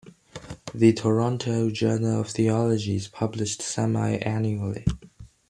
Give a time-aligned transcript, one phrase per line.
[0.73, 4.83] "The Toronto Journal of Theology" is published semi-annually.